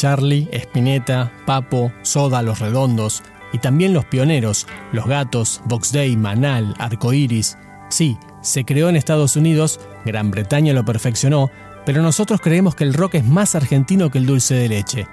[0.00, 6.74] Charlie, Spinetta, Papo, Soda, Los Redondos y también los pioneros, Los Gatos, Box Day, Manal,
[6.78, 7.58] Arcoiris.
[7.90, 11.50] Sí, se creó en Estados Unidos, Gran Bretaña lo perfeccionó,
[11.84, 15.06] pero nosotros creemos que el rock es más argentino que el dulce de leche.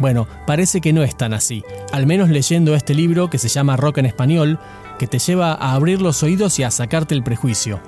[0.00, 3.78] Bueno, parece que no es tan así, al menos leyendo este libro que se llama
[3.78, 4.58] Rock en Español,
[4.98, 7.80] que te lleva a abrir los oídos y a sacarte el prejuicio.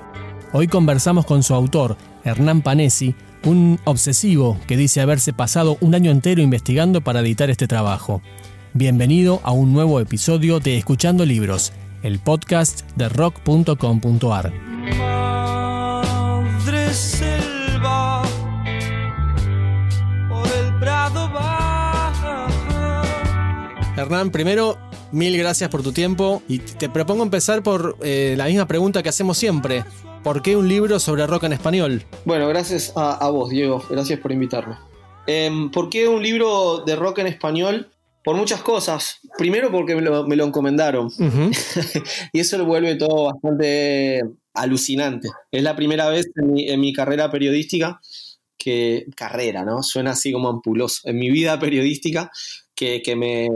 [0.51, 6.11] Hoy conversamos con su autor, Hernán Panesi, un obsesivo que dice haberse pasado un año
[6.11, 8.21] entero investigando para editar este trabajo.
[8.73, 14.53] Bienvenido a un nuevo episodio de Escuchando Libros, el podcast de rock.com.ar.
[23.97, 24.77] Hernán, primero,
[25.11, 29.09] mil gracias por tu tiempo y te propongo empezar por eh, la misma pregunta que
[29.09, 29.83] hacemos siempre.
[30.23, 32.03] ¿Por qué un libro sobre rock en español?
[32.25, 33.83] Bueno, gracias a, vos, Diego.
[33.89, 34.75] Gracias por invitarme.
[35.27, 37.89] Em, ¿Por qué un libro de rock en español?
[38.23, 39.19] Por muchas cosas.
[39.37, 41.09] Primero porque me lo, encomendaron.
[42.33, 44.21] y eso lo vuelve todo bastante
[44.53, 45.29] alucinante.
[45.51, 47.99] Es la primera vez en mi carrera periodística
[48.59, 49.07] que...
[49.15, 49.81] Carrera, ¿no?
[49.81, 51.01] Suena así como ampuloso.
[51.05, 52.29] En mi vida periodística
[52.75, 53.49] que, me,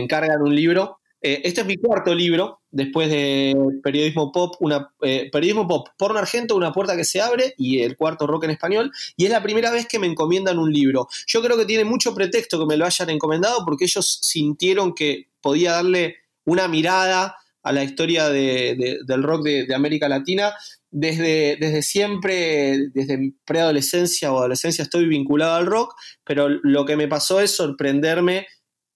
[0.00, 0.99] encargan un libro.
[1.22, 6.18] Eh, este es mi cuarto libro, después de Periodismo Pop, una, eh, Periodismo Pop, Porno
[6.18, 9.42] Argento, Una puerta que se abre, y el cuarto Rock en Español, y es la
[9.42, 11.08] primera vez que me encomiendan un libro.
[11.26, 15.28] Yo creo que tiene mucho pretexto que me lo hayan encomendado porque ellos sintieron que
[15.42, 20.54] podía darle una mirada a la historia del rock de, América Latina.
[20.92, 27.06] Desde, desde siempre, desde preadolescencia o adolescencia estoy vinculado al rock, pero lo que me
[27.06, 28.48] pasó es sorprenderme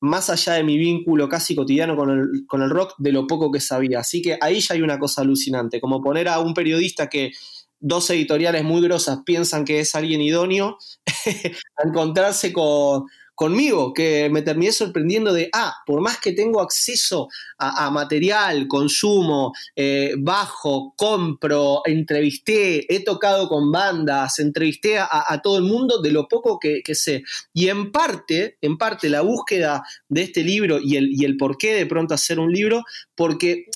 [0.05, 2.11] más allá de mi vínculo casi cotidiano con
[2.63, 4.01] el, rock, de lo poco que sabía.
[4.01, 7.33] Así que ahí ya hay una cosa alucinante, como poner a un periodista que
[7.81, 10.79] dos editoriales muy grosas piensan que es alguien idóneo,
[11.77, 13.05] a encontrarse con,
[13.35, 17.29] conmigo, que me terminé sorprendiendo de, ah, por más que tengo acceso
[17.59, 25.65] a, material, consumo, eh, bajo, compro, entrevisté, he tocado con bandas, entrevisté a, todo el
[25.65, 27.25] mundo de lo poco que, sé.
[27.53, 31.59] Y en parte, en parte, la búsqueda de este libro y el, y el por
[31.59, 32.83] qué de pronto hacer un libro,
[33.15, 33.67] porque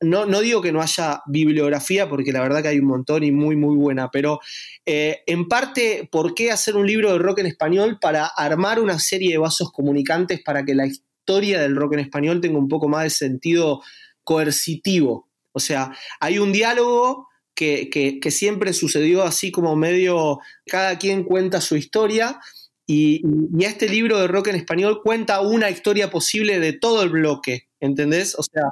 [0.00, 3.56] no, digo que no haya bibliografía, porque la verdad que hay un montón y muy,
[3.56, 4.40] muy buena, pero
[4.84, 8.98] eh, en parte, ¿por qué hacer un libro de rock en español para armar una
[8.98, 12.88] serie de vasos comunicantes para que la historia del rock en español tenga un poco
[12.88, 13.82] más de sentido
[14.24, 15.28] coercitivo?
[15.52, 21.60] O sea, hay un diálogo que, que siempre sucedió así como medio, cada quien cuenta
[21.60, 22.40] su historia,
[22.86, 23.22] y,
[23.60, 28.34] este libro de rock en español cuenta una historia posible de todo el bloque, ¿entendés?
[28.38, 28.64] O sea,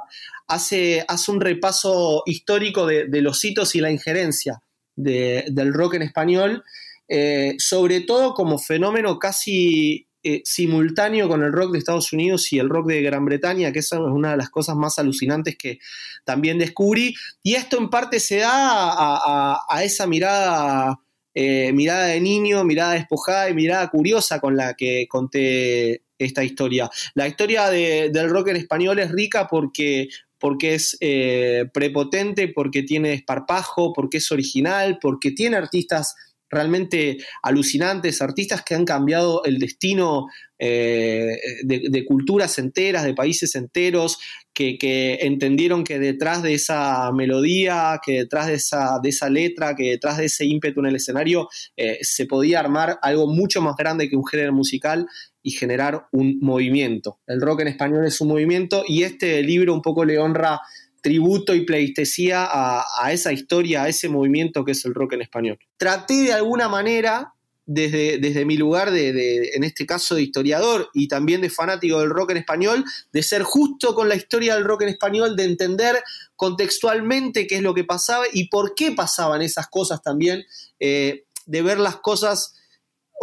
[0.47, 4.61] hace, hace un repaso histórico de, los hitos y la injerencia
[4.95, 6.63] del rock en español,
[7.07, 12.59] eh, sobre todo como fenómeno casi eh, simultáneo con el rock de Estados Unidos y
[12.59, 15.79] el rock de Gran Bretaña, que esa es una de las cosas más alucinantes que
[16.23, 17.15] también descubrí.
[17.41, 20.99] Y esto en parte se da a esa mirada
[21.35, 26.91] eh, mirada de niño, mirada despojada y mirada curiosa con la que conté esta historia.
[27.15, 30.09] La historia del rock en español es rica porque,
[30.43, 36.15] porque es eh, prepotente, porque tiene desparpajo, porque es original, porque tiene artistas
[36.49, 40.27] realmente alucinantes, artistas que han cambiado el destino
[40.59, 44.17] eh, de, culturas enteras, de países enteros,
[44.53, 49.91] que, entendieron que detrás de esa melodía, que detrás de esa, de esa letra, que
[49.91, 54.09] detrás de ese ímpetu en el escenario, eh, se podía armar algo mucho más grande
[54.09, 55.07] que un género musical
[55.43, 57.19] y generar un movimiento.
[57.27, 60.61] El rock en español es un movimiento y este libro un poco le honra
[61.03, 65.59] tributo y pleistesía a, esa historia, a ese movimiento que es el rock en español.
[65.75, 67.33] Traté de alguna manera,
[67.65, 72.09] desde, desde mi lugar de, en este caso de historiador y también de fanático del
[72.09, 76.01] rock en español, de ser justo con la historia del rock en español, de entender
[76.37, 80.45] contextualmente qué es lo que pasaba y por qué pasaban esas cosas también,
[80.79, 82.53] eh, de ver las cosas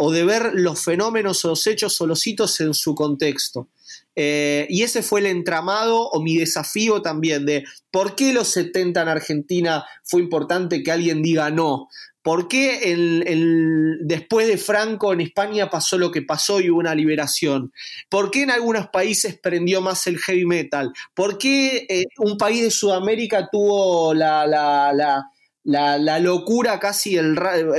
[0.03, 2.07] o de ver los fenómenos o los hechos o
[2.59, 3.69] en su contexto.
[4.15, 8.99] Eh, y ese fue el entramado o mi desafío también de por qué los 70
[8.99, 11.87] en Argentina fue importante que alguien diga no.
[12.23, 12.79] ¿Por qué
[14.01, 17.71] después de Franco en España pasó lo que pasó y hubo una liberación?
[18.09, 20.91] ¿Por qué en algunos países prendió más el heavy metal?
[21.13, 25.23] ¿Por qué eh, un país de Sudamérica tuvo la, la,
[25.63, 27.37] locura casi, el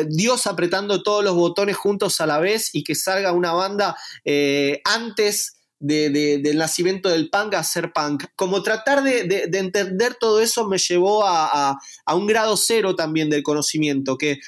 [0.08, 4.80] Dios apretando todos los botones juntos a la vez y que salga una banda eh,
[4.84, 8.24] antes del nacimiento del punk a ser punk.
[8.36, 11.76] Como tratar de, entender todo eso me llevó a,
[12.14, 14.38] un grado cero también del conocimiento, que,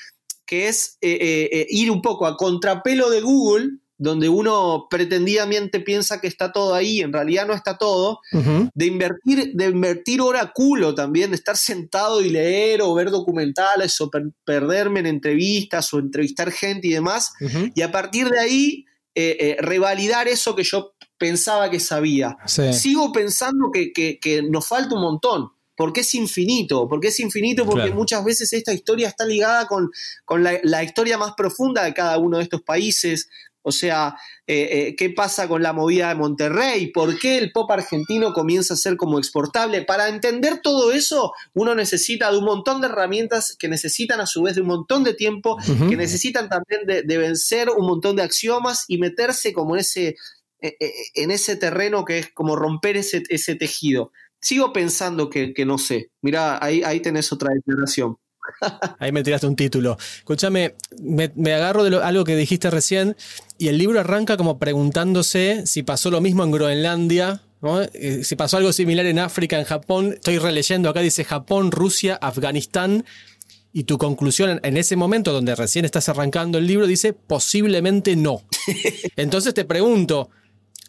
[0.47, 5.81] que es eh, eh, eh, ir un poco a contrapelo de Google, donde uno pretendidamente
[5.81, 10.53] piensa que está todo ahí, en realidad no está todo, de invertir, de invertir hora
[10.55, 14.11] culo también, de estar sentado y leer o ver documentales o
[14.45, 17.33] perderme en entrevistas o entrevistar gente y demás,
[17.75, 18.85] y a partir de ahí
[19.15, 22.37] eh, eh, revalidar eso que yo pensaba que sabía.
[22.47, 27.91] Sigo pensando que, que nos falta un montón porque es infinito, porque es infinito porque
[27.91, 29.91] muchas veces esta historia está ligada con,
[30.39, 33.29] la, historia más profunda de cada uno de estos países.
[33.67, 34.15] O sea,
[34.47, 36.93] eh, eh, ¿qué pasa con la movida de Monterrey?
[36.93, 39.83] ¿Por qué el pop argentino comienza a ser como exportable?
[39.83, 44.43] Para entender todo eso, uno necesita de un montón de herramientas que necesitan a su
[44.43, 45.57] vez de un montón de tiempo,
[45.89, 50.17] que necesitan también de, vencer un montón de axiomas y meterse como en ese,
[50.61, 50.77] eh,
[51.15, 54.13] en ese terreno que es como romper ese, ese tejido
[54.45, 56.11] sigo pensando que, no sé.
[56.21, 58.19] Mira, ahí, ahí tenés otra declaración.
[58.99, 59.97] Ahí me tiraste un título.
[60.19, 63.17] Escúchame, me, agarro de algo que dijiste recién
[63.59, 67.43] y el libro arranca como preguntándose si pasó lo mismo en Groenlandia,
[67.95, 70.13] eh, si pasó algo similar en África, en Japón.
[70.15, 73.05] Estoy releyendo acá, dice Japón, Rusia, Afganistán.
[73.73, 78.43] Y tu conclusión en ese momento donde recién estás arrancando el libro dice posiblemente no.
[79.17, 80.31] Entonces te pregunto,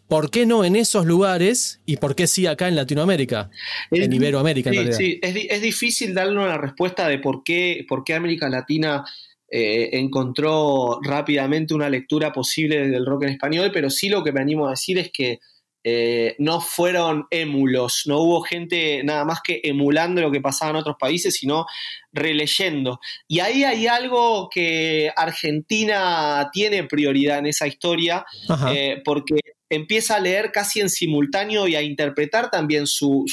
[0.08, 3.50] ¿Por qué no en esos lugares y por qué sí acá en Latinoamérica?
[3.90, 4.98] en Iberoamérica, sí, en realidad.
[4.98, 9.04] Sí, es, difícil darle una respuesta de por qué, por qué América Latina
[9.50, 14.42] eh, encontró rápidamente una lectura posible del rock en español, pero sí lo que me
[14.42, 15.40] animo a decir es que
[15.88, 20.78] eh, no fueron émulos, no hubo gente nada más que emulando lo que pasaba en
[20.78, 21.68] otros países, sino
[22.12, 23.00] releyendo.
[23.28, 28.26] Y ahí hay algo que Argentina tiene prioridad en esa historia,
[28.74, 29.36] eh, porque
[29.76, 33.26] empieza a leer casi en simultáneo y a interpretar también su,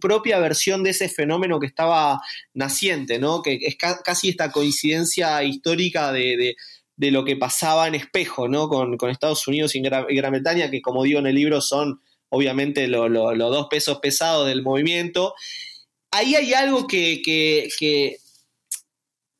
[0.00, 2.20] propia versión de ese fenómeno que estaba
[2.54, 3.42] naciente, ¿no?
[3.42, 6.56] Que es casi esta coincidencia histórica de,
[6.96, 8.68] lo que pasaba en espejo, ¿no?
[8.68, 13.10] Con, Estados Unidos y Gran, Bretaña, que como digo en el libro son obviamente los
[13.38, 15.34] dos pesos pesados del movimiento.
[16.10, 18.16] Ahí hay algo que,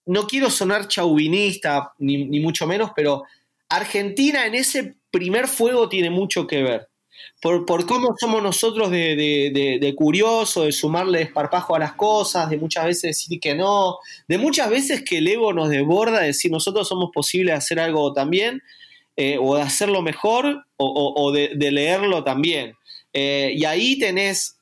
[0.07, 3.25] no quiero sonar chauvinista, ni, ni mucho menos, pero
[3.69, 6.89] Argentina en ese primer fuego tiene mucho que ver.
[7.41, 12.59] Por, cómo somos nosotros de, de, de, curioso, de sumarle esparpajo a las cosas, de
[12.59, 13.97] muchas veces decir que no,
[14.29, 17.81] de muchas veces que el ego nos desborda, de decir nosotros somos posibles de hacer
[17.81, 18.63] algo también,
[19.17, 22.75] eh, o de hacerlo mejor, o, de, leerlo también.
[23.15, 24.59] Eh, y ahí tenés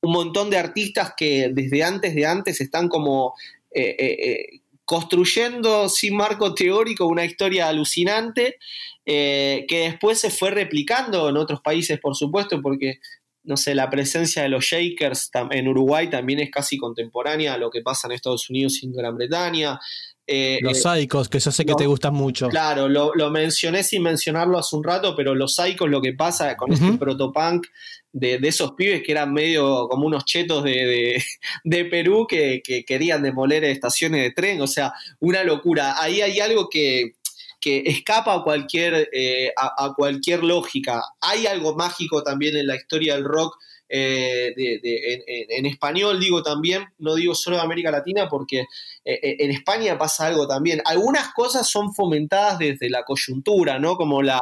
[0.00, 3.34] un montón de artistas que desde antes de antes están como
[3.70, 8.56] eh, construyendo sin marco teórico una historia alucinante
[9.04, 12.98] eh, que después se fue replicando en otros países, por supuesto, porque,
[13.48, 17.70] no sé, la presencia de los Shakers en Uruguay también es casi contemporánea a lo
[17.70, 19.80] que pasa en Estados Unidos y en Gran Bretaña.
[20.26, 22.48] Eh, los Psychos, que yo sé que te gustan mucho.
[22.48, 26.70] Claro, lo, mencioné sin mencionarlo hace un rato, pero los Psychos, lo que pasa con
[26.70, 27.66] este protopunk
[28.12, 31.22] de, esos pibes que eran medio como unos chetos de,
[31.90, 35.94] Perú que, querían demoler estaciones de tren, o sea, una locura.
[35.98, 37.14] Ahí hay algo que,
[37.62, 41.02] escapa a cualquier, eh, a, cualquier lógica.
[41.20, 43.56] Hay algo mágico también en la historia del rock.
[43.90, 48.60] Eh, en, español digo también, no digo solo de América Latina, porque
[49.04, 50.80] eh, en España pasa algo también.
[50.84, 53.96] Algunas cosas son fomentadas desde la coyuntura, ¿no?
[53.96, 54.40] Como la,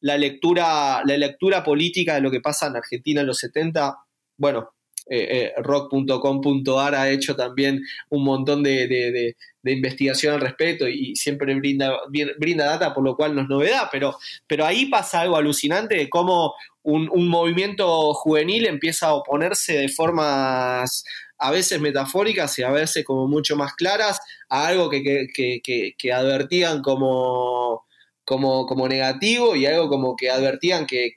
[0.00, 3.96] la lectura, la lectura política de lo que pasa en Argentina en los 70,
[4.36, 4.74] bueno,
[5.58, 11.96] rock.com.ar ha hecho también un montón de, investigación al respecto y siempre brinda,
[12.38, 16.10] brinda data, por lo cual no es novedad, pero, pero ahí pasa algo alucinante de
[16.10, 21.04] cómo un, movimiento juvenil empieza a oponerse de formas
[21.38, 25.28] a veces metafóricas y a veces como mucho más claras a algo que,
[25.96, 27.84] que advertían como
[28.24, 31.12] como, como negativo y algo como que advertían que,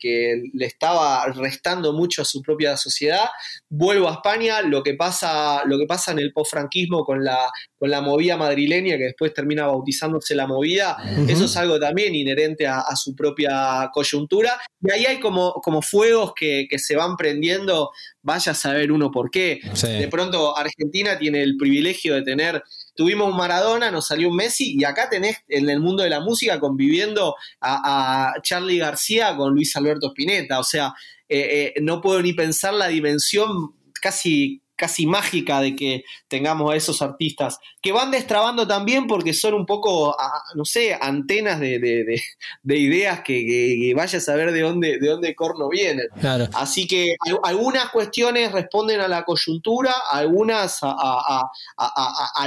[0.53, 3.29] le estaba restando mucho a su propia sociedad.
[3.69, 7.89] Vuelvo a España, lo que pasa, lo que pasa en el post-franquismo con la, con
[7.89, 10.97] la movida madrileña, que después termina bautizándose la movida,
[11.27, 14.59] eso es algo también inherente a, su propia coyuntura.
[14.81, 19.29] Y ahí hay como, como fuegos que, se van prendiendo, vaya a saber uno por
[19.31, 19.59] qué.
[19.81, 22.63] De pronto Argentina tiene el privilegio de tener
[22.95, 26.19] tuvimos un Maradona, nos salió un Messi, y acá tenés en el mundo de la
[26.19, 30.59] música conviviendo a, Charlie García con Luis Alberto Spinetta.
[30.59, 30.93] O sea,
[31.27, 36.75] eh, eh, no puedo ni pensar la dimensión casi casi mágica de que tengamos a
[36.75, 40.15] esos artistas, que van destrabando también porque son un poco,
[40.55, 42.21] no sé, antenas de,
[42.63, 46.07] ideas que, vaya a saber de dónde, de dónde corno vienen.
[46.53, 51.49] Así que algunas cuestiones responden a la coyuntura, algunas a,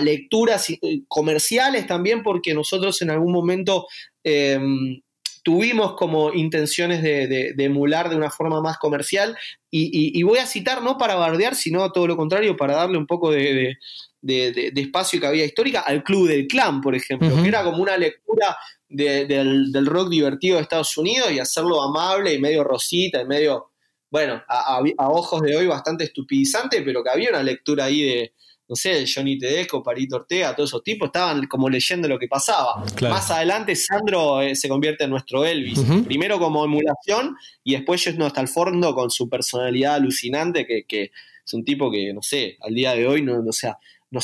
[0.02, 3.86] lecturas eh, comerciales también, porque nosotros en algún momento...
[4.24, 5.00] Em,
[5.42, 9.36] tuvimos como intenciones de, emular de una forma más comercial.
[9.70, 13.30] Y, voy a citar no para bardear, sino todo lo contrario, para darle un poco
[13.30, 13.76] de,
[14.22, 18.56] espacio y cabida histórica al Club del Clan, por ejemplo, que era como una lectura
[18.88, 23.70] del, rock divertido de Estados Unidos y hacerlo amable y medio rosita y medio,
[24.10, 28.32] bueno, a, ojos de hoy bastante estupidizante, pero que había una lectura ahí de,
[28.68, 32.84] no sé, Johnny Tedesco, Parito Ortega, todos esos tipos estaban como leyendo lo que pasaba.
[33.02, 38.26] Más adelante Sandro eh, se convierte en nuestro Elvis, primero como emulación y después yendo
[38.26, 41.10] hasta el fondo con su personalidad alucinante, que,
[41.44, 43.78] es un tipo que, no sé, al día de hoy, no, o sea,
[44.10, 44.20] no,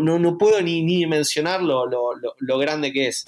[0.00, 3.24] no, no, puedo ni, ni mencionar lo, lo grande que es.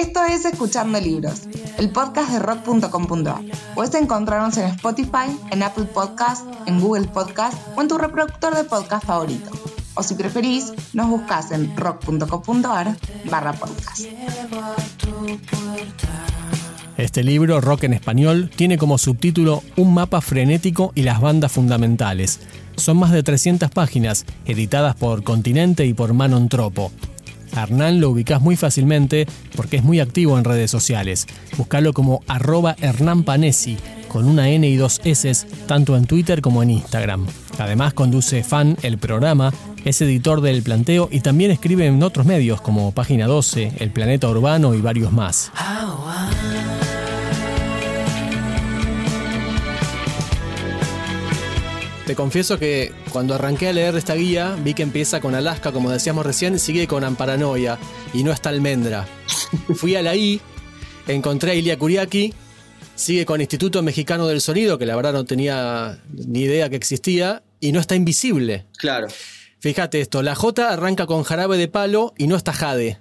[0.00, 1.42] Esto es Escuchando Libros,
[1.76, 3.42] el podcast de rock.com.ar.
[3.74, 8.64] Puedes encontrarnos en Spotify, en Apple Podcast, en Google Podcast o en tu reproductor de
[8.64, 9.50] podcast favorito.
[9.92, 12.96] O si preferís, nos buscas en rock.com.ar
[13.30, 14.06] barra podcast.
[16.96, 22.40] Este libro, Rock en Español, tiene como subtítulo Un mapa frenético y las bandas fundamentales.
[22.76, 26.90] Son más de 300 páginas, editadas por Continente y por Manon Tropo.
[27.56, 29.26] Hernán lo ubicás muy fácilmente
[29.56, 31.26] porque es muy activo en redes sociales.
[31.56, 33.76] Búscalo como arroba Hernán Panesi,
[34.08, 37.26] con una N y dos S, tanto en Twitter como en Instagram.
[37.58, 39.52] Además conduce Fan, el programa,
[39.84, 44.28] es editor del Planteo y también escribe en otros medios como Página 12, El Planeta
[44.28, 45.50] Urbano y varios más.
[52.10, 55.92] Te confieso que cuando arranqué a leer esta guía vi que empieza con Alaska, como
[55.92, 57.78] decíamos recién, y sigue con Amparanoia
[58.12, 59.06] y no está Almendra.
[59.76, 60.40] Fui a la I,
[61.06, 62.34] encontré a Ilia Kuriaki,
[62.96, 67.44] sigue con Instituto Mexicano del Sonido, que la verdad no tenía ni idea que existía,
[67.60, 68.66] y no está Invisible.
[68.76, 69.06] Claro.
[69.60, 72.98] Fíjate esto, la J arranca con Jarabe de Palo y no está Jade.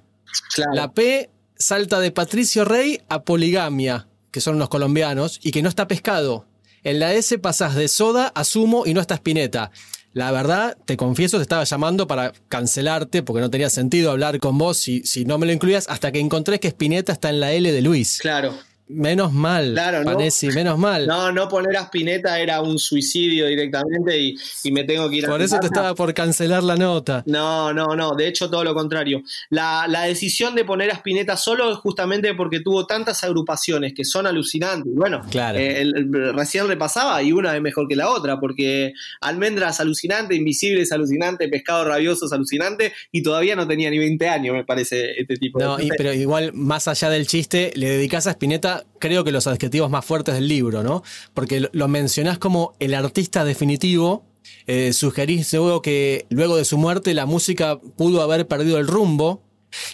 [0.54, 0.75] Claro.
[0.75, 5.70] La P salta de Patricio Rey a Poligamia, que son los colombianos, y que no
[5.70, 6.46] está Pescado.
[6.84, 9.72] En la S pasas de soda a sumo y no está Spinetta.
[10.14, 14.58] La verdad, te confieso, te estaba llamando para cancelarte porque no tenía sentido hablar con
[14.58, 17.52] vos si, si no me lo incluías hasta que encontré que Spinetta está en la
[17.52, 18.18] L de Luis.
[18.20, 18.54] Claro.
[18.89, 21.05] Menos mal, claro, Panesi, menos mal.
[21.05, 25.29] No, no poner a Spinetta era un suicidio directamente y, me tengo que ir a
[25.29, 27.22] Por eso te estaba por cancelar la nota.
[27.27, 29.22] No, no, no, de hecho todo lo contrario.
[29.51, 34.25] La, decisión de poner a Spinetta solo es justamente porque tuvo tantas agrupaciones que son
[34.25, 34.91] alucinantes.
[34.96, 35.60] Bueno, claro.
[35.60, 35.86] Eh,
[36.34, 41.48] recién repasaba y una es mejor que la otra, porque Almendras alucinante, Invisible es alucinante,
[41.48, 45.60] Pescado Rabioso es alucinante y todavía no tenía ni 20 años, me parece, este tipo
[45.60, 45.89] no, de...
[45.96, 50.06] pero igual, más allá del chiste, le dedicas a Spinetta creo que los adjetivos más
[50.06, 51.04] fuertes del libro, ¿no?
[51.34, 54.26] Porque lo mencionás como el artista definitivo.
[54.68, 59.44] Eh, sugerís luego que luego de su muerte la música pudo haber perdido el rumbo.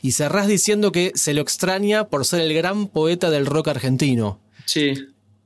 [0.02, 4.40] Y cerrás diciendo que se lo extraña por ser el gran poeta del rock argentino.
[4.66, 4.94] Sí,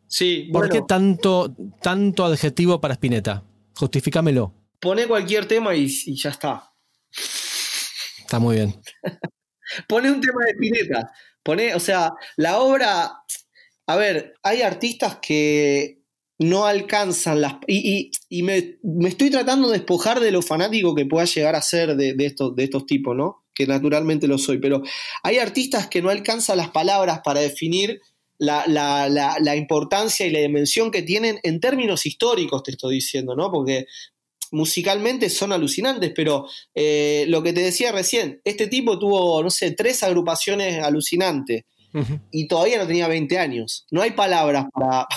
[0.08, 0.50] sí.
[0.52, 3.44] ¿Por qué tanto, tanto adjetivo para Spinetta?
[3.76, 4.54] Justifícamelo.
[4.80, 6.72] Pone cualquier tema y, y ya está.
[8.20, 8.76] Está muy bien.
[9.88, 11.12] Pone un tema de Spinetta.
[11.76, 13.12] O sea, la obra.
[13.88, 16.00] A ver, hay artistas que
[16.40, 17.56] no alcanzan las.
[17.68, 18.12] Y,
[18.44, 18.78] me,
[19.08, 22.64] estoy tratando de despojar de lo fanático que pueda llegar a ser de, estos, de
[22.64, 23.44] estos tipos, ¿no?
[23.54, 24.60] Que naturalmente lo soy.
[24.60, 24.82] Pero
[25.24, 28.02] hay artistas que no alcanzan las palabras para definir
[28.40, 33.52] la, la, importancia y la dimensión que tienen en términos históricos, te estoy diciendo, ¿no?
[33.52, 33.86] Porque
[34.52, 39.72] musicalmente son alucinantes, pero eh, lo que te decía recién, este tipo tuvo, no sé,
[39.72, 41.64] tres agrupaciones alucinantes.
[42.32, 43.88] Y todavía no tenía 20 años.
[43.90, 45.08] No hay palabras para,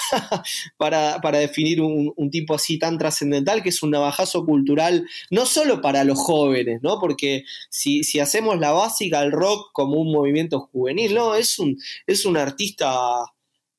[1.20, 6.04] para, definir un, tipo así tan trascendental que es un navajazo cultural, no solo para
[6.04, 6.98] los jóvenes, ¿no?
[6.98, 11.76] Porque si, si hacemos la básica del rock como un movimiento juvenil, no, es un,
[12.06, 12.90] es un artista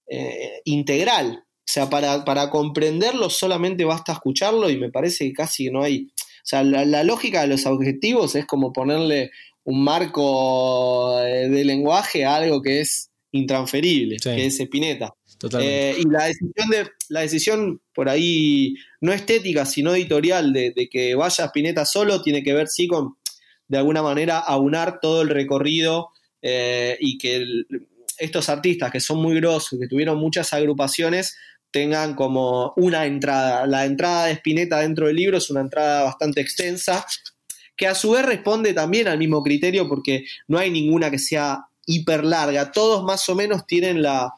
[0.07, 1.43] eh, integral.
[1.65, 6.07] O sea, para, comprenderlo solamente basta escucharlo y me parece que casi no hay...
[6.17, 9.31] O sea, la, lógica de los objetivos es como ponerle
[9.63, 15.13] un marco eh, de lenguaje a algo que es intransferible, que es Spinetta.
[15.59, 21.15] Eh, y la decisión, de, la decisión por ahí, no estética, sino editorial, de, que
[21.15, 23.15] vaya Spinetta solo, tiene que ver, sí, con
[23.67, 26.09] de alguna manera aunar todo el recorrido
[26.41, 27.45] eh, y que
[28.19, 31.35] estos artistas que son muy grosos, que tuvieron muchas agrupaciones,
[31.73, 33.67] tengan como una entrada.
[33.67, 37.05] La entrada de Spinetta dentro del libro es una entrada bastante extensa,
[37.75, 41.65] que a su vez responde también al mismo criterio porque no hay ninguna que sea
[41.85, 42.71] hiper larga.
[42.71, 44.31] Todos más o menos tienen la,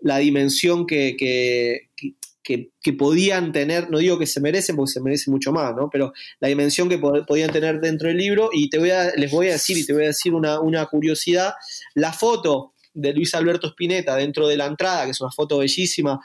[0.00, 5.76] dimensión que, que, podían tener, no digo que se merecen porque se merecen mucho más,
[5.76, 5.90] ¿no?
[5.90, 9.48] Pero la dimensión que podían tener dentro del libro y te voy a, les voy
[9.48, 11.52] a decir y te voy a decir una, una curiosidad,
[11.94, 16.18] la foto de Luis Alberto Spinetta dentro de la entrada, que es una foto bellísima,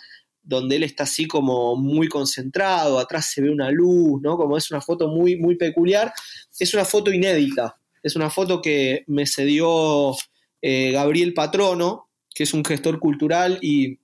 [0.44, 4.38] donde él está así como muy concentrado, atrás se ve una luz, ¿no?
[4.38, 6.14] Como es una foto muy, muy peculiar,
[6.60, 10.14] es una foto inédita, es una foto que me cedió
[10.62, 14.00] eh, Gabriel Patrono, que es un gestor cultural y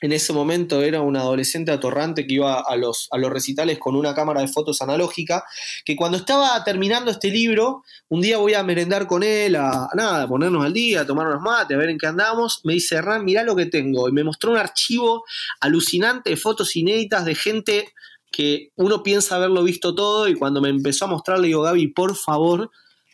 [0.00, 3.96] en ese momento era un adolescente atorrante que iba a los, a los recitales con
[3.96, 5.44] una cámara de fotos analógica,
[5.84, 10.22] que cuando estaba terminando este libro, un día voy a merendar con él, a, nada,
[10.22, 12.96] a ponernos al día, a tomar unos mates, a ver en qué andamos, me dice,
[12.96, 15.24] Hernán, mirá lo que tengo, y me mostró un archivo
[15.60, 17.92] alucinante de fotos inéditas de gente
[18.30, 21.88] que uno piensa haberlo visto todo, y cuando me empezó a mostrar, le digo, Gaby,
[21.88, 22.70] por favor,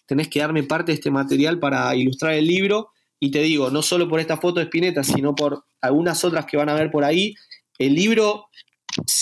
[0.06, 3.82] tenés que darme parte de este material para ilustrar el libro, y te digo, no
[3.82, 7.04] solo por esta foto de Spinetta, sino por algunas otras que van a ver por
[7.04, 7.34] ahí,
[7.78, 8.48] el libro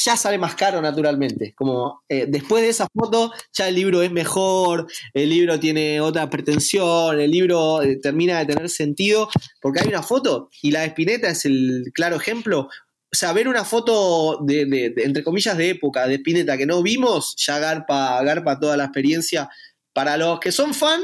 [0.05, 1.55] ya sale más caro naturalmente.
[1.55, 6.29] Como eh, después de esa foto, ya el libro es mejor, el libro tiene otra
[6.31, 9.29] pretensión, el libro eh, termina de tener sentido,
[9.61, 12.69] porque hay una foto, y la de Spinetta es el claro ejemplo.
[13.13, 17.37] O sea, ver una foto de, entre comillas, de época de Spinetta que no vimos,
[17.37, 19.49] ya garpa, garpa toda la experiencia.
[19.93, 21.01] Para los que son fan,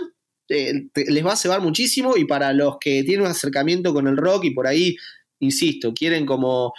[0.48, 4.16] eh, les va a cebar muchísimo y para los que tienen un acercamiento con el
[4.16, 4.96] rock y por ahí,
[5.40, 6.72] insisto, quieren como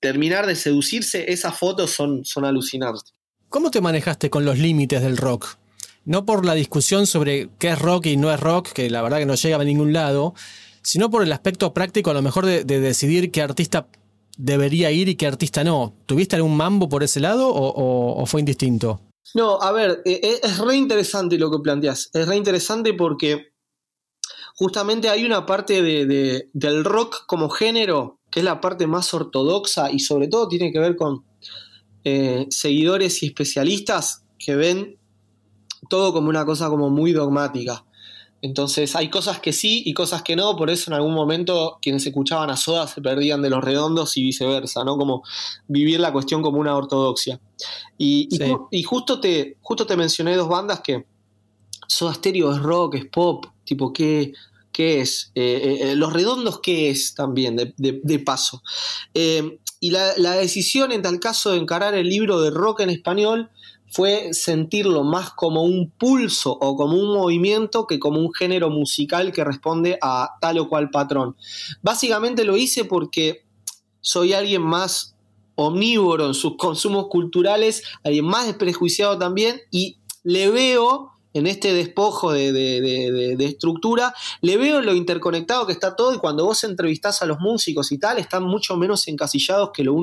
[0.00, 3.14] terminar de seducirse, esas fotos son, son alucinantes.
[3.48, 5.56] ¿Cómo te manejaste con los límites del rock?
[6.04, 9.18] No por la discusión sobre qué es rock y no es rock, que la verdad
[9.18, 10.34] que no llega a ningún lado,
[10.82, 13.88] sino por el aspecto práctico a lo mejor de, decidir qué artista
[14.36, 15.94] debería ir y qué artista no.
[16.06, 19.00] ¿Tuviste algún mambo por ese lado o fue indistinto?
[19.34, 22.10] No, a ver, e, e, es re interesante lo que planteas.
[22.12, 23.52] Es re interesante porque
[24.56, 29.90] justamente hay una parte de, del rock como género que es la parte más ortodoxa
[29.92, 31.24] y sobre todo tiene que ver con
[32.04, 34.98] eh, seguidores y especialistas que ven
[35.88, 37.84] todo como una cosa como muy dogmática.
[38.42, 42.06] Entonces hay cosas que sí y cosas que no, por eso en algún momento quienes
[42.06, 44.96] escuchaban a Soda se perdían de los redondos y viceversa, ¿no?
[44.96, 45.22] Como
[45.68, 47.40] vivir la cuestión como una ortodoxia.
[47.98, 48.28] Y,
[48.84, 51.06] justo, te, justo te mencioné dos bandas que
[51.86, 54.32] Soda Stereo es rock, es pop, tipo, ¿qué,
[54.72, 55.32] qué es?
[55.34, 58.62] Eh, eh, eh, los redondos, ¿qué es también, de, paso?
[59.78, 63.50] y la, la decisión en tal caso de encarar el libro de rock en español
[63.88, 69.32] fue sentirlo más como un pulso o como un movimiento que como un género musical
[69.32, 71.36] que responde a tal o cual patrón.
[71.82, 73.44] Básicamente lo hice porque
[74.00, 75.14] soy alguien más
[75.54, 82.32] omnívoro en sus consumos culturales, alguien más desprejuiciado también y le veo en este despojo
[82.32, 87.40] de, estructura, le veo lo interconectado que está todo y cuando vos entrevistás a los
[87.40, 89.96] músicos y tal, están mucho menos encasillados que lo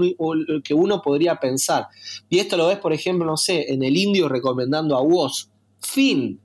[0.64, 1.88] que uno podría pensar.
[2.30, 5.50] Y esto lo ves, por ejemplo, no sé, en el indio recomendando a Woz.
[5.80, 6.40] Fin,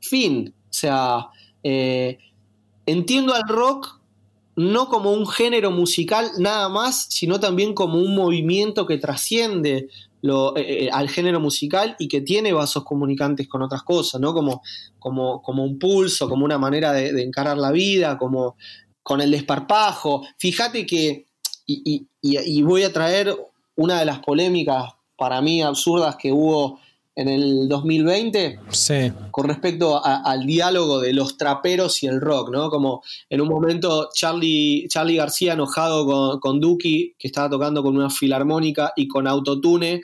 [0.00, 0.54] fin.
[0.70, 1.26] O sea,
[1.62, 2.18] eh,
[2.86, 4.00] entiendo al rock
[4.56, 9.88] no como un género musical nada más, sino también como un movimiento que trasciende
[10.22, 14.32] lo, eh, eh, al género musical y que tiene vasos comunicantes con otras cosas, ¿no?
[14.32, 14.62] Como,
[14.98, 18.56] como, como un pulso, como una manera de, encarar la vida, como
[19.02, 20.22] con el desparpajo.
[20.38, 21.26] Fíjate que,
[21.66, 23.34] y, voy a traer
[23.76, 26.80] una de las polémicas para mí absurdas que hubo
[27.20, 28.60] en el 2020
[29.30, 32.70] con respecto al diálogo de los traperos y el rock, ¿no?
[32.70, 37.96] Como en un momento Charlie, Charlie García enojado con, con Duki, que estaba tocando con
[37.96, 40.00] una filarmónica y con autotune,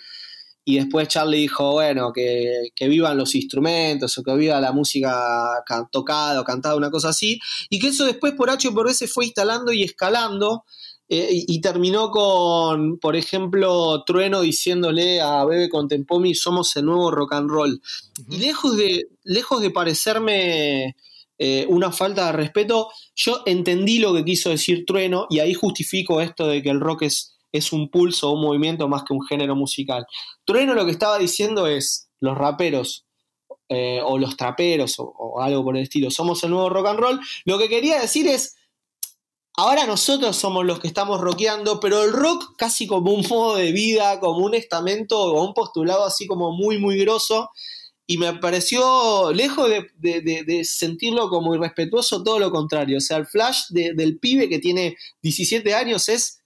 [0.68, 6.40] y después Charlie dijo, bueno, que, vivan los instrumentos o que viva la música tocada
[6.40, 7.38] o cantada, una cosa así,
[7.70, 10.64] y que eso después por H por B se fue instalando y escalando
[11.08, 17.34] eh, y, terminó con, por ejemplo, Trueno diciéndole a Bebe Contempomi, somos el nuevo rock
[17.34, 17.80] and roll.
[18.28, 20.96] Y lejos de, lejos de parecerme
[21.38, 26.20] eh, una falta de respeto, yo entendí lo que quiso decir Trueno y ahí justifico
[26.20, 29.24] esto de que el rock es, es un pulso o un movimiento más que un
[29.24, 30.06] género musical.
[30.44, 33.06] Trueno lo que estaba diciendo es, los raperos
[33.68, 36.98] eh, o los traperos o, o algo por el estilo, somos el nuevo rock and
[36.98, 37.20] roll.
[37.44, 38.55] Lo que quería decir es,
[39.58, 43.72] Ahora nosotros somos los que estamos rockeando, pero el rock casi como un modo de
[43.72, 47.50] vida, como un estamento o un postulado así como muy, muy grosso.
[48.06, 52.98] Y me pareció, lejos de, sentirlo como irrespetuoso, todo lo contrario.
[52.98, 56.40] O sea, el flash del pibe que tiene 17 años es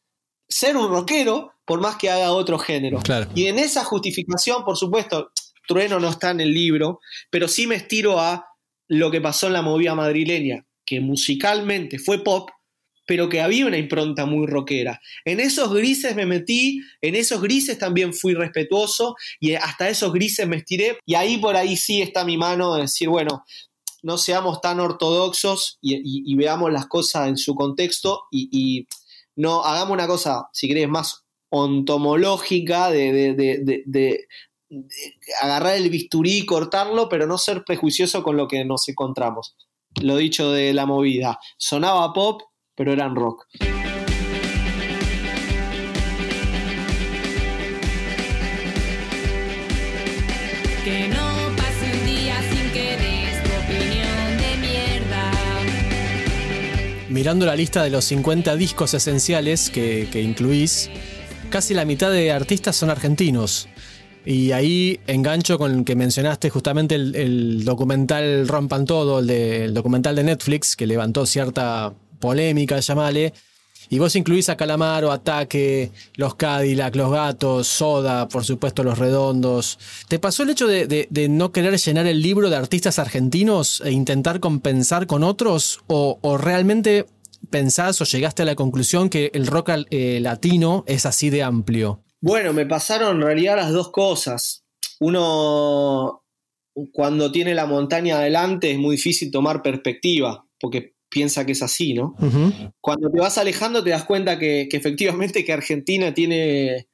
[0.49, 3.01] ser un rockero, por más que haga otro género.
[3.35, 5.33] Y en esa justificación, por supuesto,
[5.66, 8.46] Trueno no está en el libro, pero sí me estiro a
[8.88, 12.51] lo que pasó en la movida madrileña, que musicalmente fue pop,
[13.11, 15.01] pero que había una impronta muy rockera.
[15.25, 20.46] En esos grises me metí, en esos grises también fui respetuoso y hasta esos grises
[20.46, 23.44] me estiré y ahí por ahí sí está mi mano de decir, bueno,
[24.05, 28.87] no seamos tan ortodoxos y, veamos las cosas en su contexto y,
[29.35, 34.29] no hagamos una cosa, si querés, más ontomológica de,
[35.42, 39.57] agarrar el bisturí y cortarlo, pero no ser prejuicioso con lo que nos encontramos.
[40.01, 42.42] Lo dicho de la movida, sonaba pop,
[42.81, 43.47] pero eran rock.
[50.83, 55.31] Que no pase un día sin que des tu opinión de mierda.
[57.11, 60.88] Mirando la lista de los 50 discos esenciales que, que incluís,
[61.51, 63.69] casi la mitad de artistas son argentinos.
[64.25, 70.16] Y ahí engancho con el que mencionaste justamente el, documental Rompan Todo, el, el, documental
[70.16, 73.33] de Netflix, que levantó cierta polémica, llamale.
[73.93, 79.81] Y vos incluís a Calamaro, Ataque, los Cadillac, los Gatos, Soda, por supuesto los Redondos.
[80.07, 84.39] ¿Te pasó el hecho de, no querer llenar el libro de artistas argentinos e intentar
[84.39, 85.81] compensar con otros?
[85.89, 87.07] ¿O, realmente
[87.51, 92.05] pensás o llegaste a la conclusión que el rock eh, latino es así de amplio?
[92.21, 94.65] Bueno, me pasaron en realidad las dos cosas.
[95.01, 96.23] Uno,
[96.93, 101.92] cuando tiene la montaña adelante es muy difícil tomar perspectiva, porque piensa que es así,
[101.92, 102.14] ¿no?
[102.81, 106.87] Cuando te vas alejando te das cuenta que, efectivamente que Argentina tiene,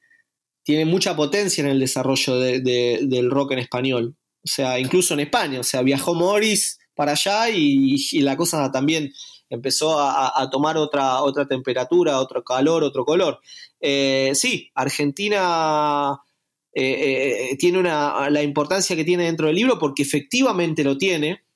[0.63, 4.15] tiene, mucha potencia en el desarrollo del rock en español.
[4.43, 5.59] O sea, incluso en España.
[5.59, 9.13] O sea, viajó Morris para allá y, la cosa también
[9.49, 13.39] empezó a, tomar otra, otra temperatura, otro calor, otro color.
[13.79, 16.19] Eh, sí, Argentina
[16.73, 21.46] eh, eh, tiene una, la importancia que tiene dentro del libro porque efectivamente lo tiene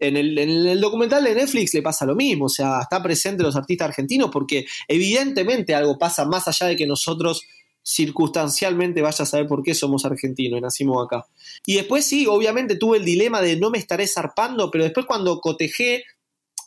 [0.00, 3.88] en el, documental de Netflix le pasa lo mismo, o sea, está presente los artistas
[3.88, 7.42] argentinos porque evidentemente algo pasa más allá de que nosotros
[7.82, 11.26] circunstancialmente vaya a saber por qué somos argentinos y nacimos acá.
[11.66, 15.40] Y después sí, obviamente tuve el dilema de no me estaré zarpando, pero después cuando
[15.40, 16.04] cotejé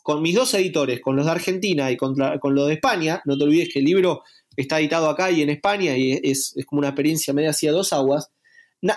[0.02, 3.38] con mis dos editores, con los de Argentina y con, con los de España, no
[3.38, 4.22] te olvides que el libro
[4.56, 7.92] está editado acá y en España y es, es como una experiencia media hacia dos
[7.92, 8.30] aguas,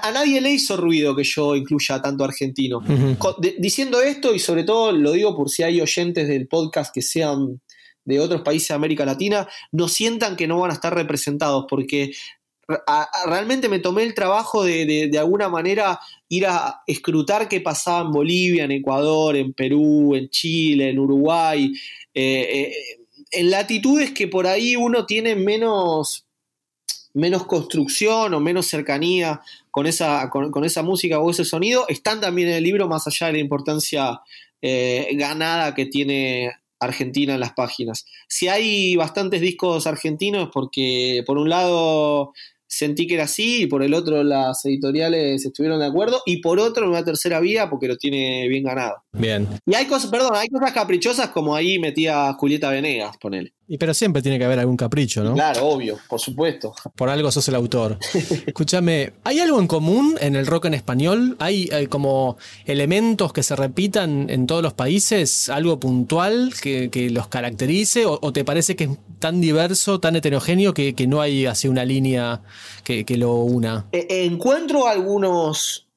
[0.02, 2.82] a nadie le hizo ruido que yo incluya tanto argentino.
[3.58, 7.62] diciendo esto, y sobre todo lo digo por si hay oyentes del podcast que sean
[8.04, 12.12] de otros países de América Latina, no sientan que no van a estar representados, porque
[13.26, 18.12] realmente me tomé el trabajo de, de, alguna manera ir a escrutar qué pasaba en
[18.12, 21.72] Bolivia, en Ecuador, en Perú, en Chile, en Uruguay,
[22.14, 22.74] eh, eh,
[23.32, 26.27] en latitudes que por ahí uno tiene menos
[27.18, 32.50] menos construcción o menos cercanía con esa, con, esa música o ese sonido, están también
[32.50, 34.22] en el libro más allá de la importancia
[34.62, 38.06] eh, ganada que tiene Argentina en las páginas.
[38.28, 42.34] Si hay bastantes discos argentinos, porque por un lado
[42.68, 46.60] sentí que era así y por el otro las editoriales estuvieron de acuerdo y por
[46.60, 49.04] otro una tercera vía porque lo tiene bien ganado.
[49.14, 49.48] Bien.
[49.66, 53.54] Y hay cosas, perdón, hay cosas caprichosas como ahí metía Julieta Venegas, ponele.
[53.70, 55.34] Y pero siempre tiene que haber algún capricho, ¿no?
[55.34, 56.74] Claro, obvio, por supuesto.
[56.96, 58.00] Por algo sos el autor.
[58.46, 61.36] Escúchame, ¿hay algo en común en el rock en español?
[61.40, 65.50] ¿Hay, como elementos que se repitan en todos los países?
[65.50, 68.06] ¿Algo puntual que, los caracterice?
[68.06, 72.44] O, te parece que es tan diverso, tan heterogéneo que, no hay así una línea
[72.86, 73.88] que, lo una?
[73.92, 75.90] E, encuentro algunos,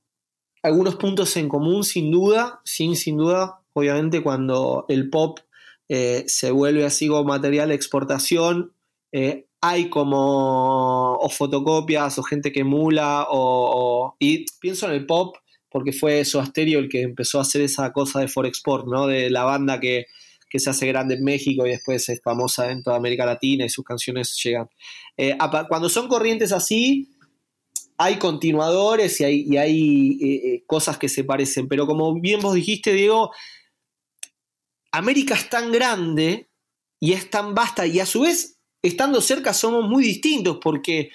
[0.64, 3.60] algunos puntos en común, sin duda, sin, sin duda.
[3.74, 5.38] Obviamente cuando el pop
[5.92, 8.72] eh, se vuelve así como material de exportación.
[9.10, 15.36] Eh, hay como o fotocopias o gente que emula o, y pienso en el pop
[15.68, 19.08] porque fue Soda Stereo el que empezó a hacer esa cosa de Forexport, ¿no?
[19.08, 20.06] De la banda que,
[20.52, 23.84] se hace grande en México y después es famosa en toda América Latina y sus
[23.84, 24.68] canciones llegan.
[25.16, 25.36] Eh,
[25.68, 27.08] cuando son corrientes así,
[27.98, 32.92] hay continuadores y hay, y hay cosas que se parecen, pero como bien vos dijiste,
[32.92, 33.30] Diego,
[34.92, 36.48] América es tan grande
[37.00, 41.10] y es tan vasta y a su vez, estando cerca, somos muy distintos porque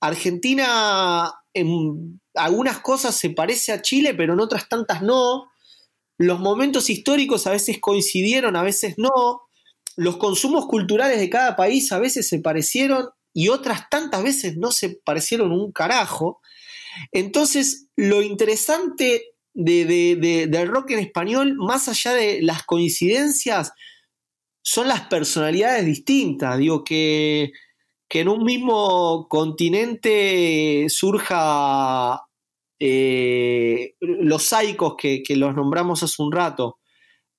[0.00, 5.50] Argentina en algunas cosas se parece a Chile, pero en otras tantas no.
[6.18, 9.42] Los momentos históricos a veces coincidieron, a veces no.
[9.96, 14.72] Los consumos culturales de cada país a veces se parecieron y otras tantas veces no
[14.72, 16.40] se parecieron un carajo.
[17.12, 23.72] Entonces, lo interesante de, del rock en español, más allá de las coincidencias,
[24.62, 26.58] son las personalidades distintas.
[26.58, 27.52] Digo, que,
[28.08, 32.20] que en un mismo continente surja
[32.82, 36.78] eh, los saicos que, los nombramos hace un rato,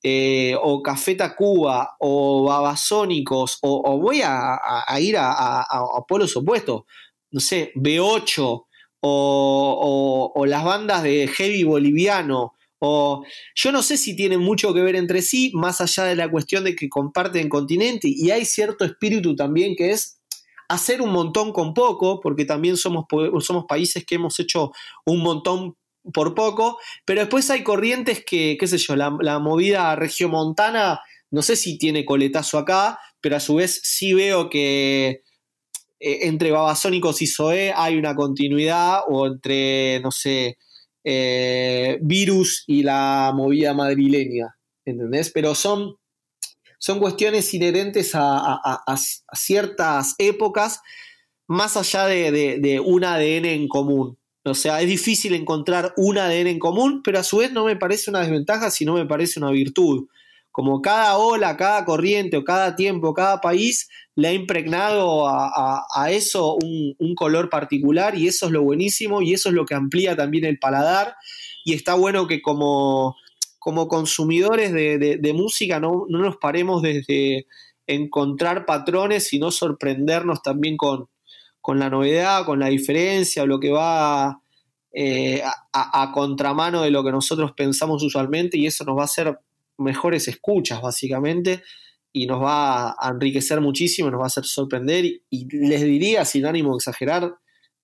[0.04, 4.60] eh, o Café Tacuba, o Babasónicos, o, voy a,
[5.00, 5.66] ir a,
[6.08, 6.84] polos opuestos,
[7.32, 8.66] no sé, B8,
[9.02, 13.24] o, las bandas de heavy boliviano, o
[13.56, 16.64] yo no sé si tienen mucho que ver entre sí, más allá de la cuestión
[16.64, 20.20] de que comparten continente, y hay cierto espíritu también que es
[20.70, 23.06] hacer un montón con poco, porque también somos,
[23.42, 24.72] somos países que hemos hecho
[25.06, 25.76] un montón
[26.14, 31.56] por poco, pero después hay corrientes que, qué sé yo, la, movida regiomontana, no sé
[31.56, 35.24] si tiene coletazo acá, pero a su vez sí veo que
[36.04, 40.58] eh, entre Babasónicos y Zoé hay una continuidad, o entre, no sé,
[41.04, 45.30] eh, Virus y la movida madrileña, ¿entendés?
[45.32, 45.98] Pero son,
[46.80, 48.60] son cuestiones inherentes a,
[49.34, 50.82] ciertas épocas,
[51.48, 54.18] más allá de, de un ADN en común.
[54.44, 57.76] O sea, es difícil encontrar un ADN en común, pero a su vez no me
[57.76, 60.08] parece una desventaja, sino me parece una virtud.
[60.52, 66.56] Como cada ola, cada corriente o cada tiempo, cada país le ha impregnado a, eso
[66.56, 70.46] un, color particular y eso es lo buenísimo y eso es lo que amplía también
[70.46, 71.16] el paladar.
[71.64, 73.16] Y está bueno que como,
[73.60, 77.48] como consumidores de, música no, no, nos paremos desde
[77.88, 81.08] encontrar patrones, sino sorprendernos también con,
[81.62, 84.42] con la novedad, con la diferencia, o lo que va
[84.94, 89.40] eh, a, contramano de lo que nosotros pensamos usualmente y eso nos va a hacer
[89.82, 91.64] mejores escuchas, básicamente,
[92.14, 96.46] y nos va a enriquecer muchísimo, nos va a hacer sorprender y les diría, sin
[96.46, 97.36] ánimo de exagerar,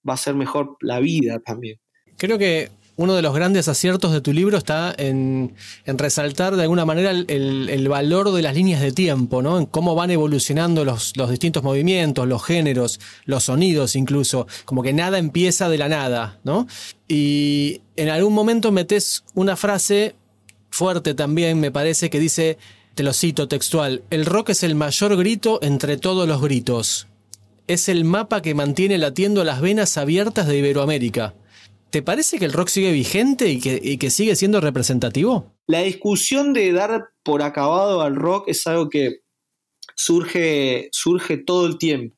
[0.07, 1.79] va a ser mejor la vida también.
[2.17, 5.53] Creo que uno de los grandes aciertos de tu libro está en,
[5.85, 9.59] resaltar de alguna manera el, valor de las líneas de tiempo, ¿no?
[9.59, 15.19] En cómo van evolucionando los, distintos movimientos, los géneros, los sonidos incluso, como que nada
[15.19, 16.67] empieza de la nada, ¿no?
[17.07, 20.15] Y en algún momento metes una frase
[20.69, 22.57] fuerte también, me parece, que dice,
[22.95, 27.07] te lo cito textual, el rock es el mayor grito entre todos los gritos.
[27.67, 31.35] Es el mapa que mantiene latiendo las venas abiertas de Iberoamérica.
[31.89, 33.59] ¿Te parece que el rock sigue vigente y
[33.97, 35.53] que, sigue siendo representativo?
[35.67, 39.21] La discusión de dar por acabado al rock es algo que
[39.95, 42.15] surge, surge todo el tiempo.